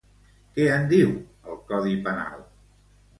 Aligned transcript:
Què 0.53 0.63
en 0.77 0.87
diu, 0.93 1.11
el 1.51 1.59
Codi 1.73 1.93
Penal? 2.09 2.41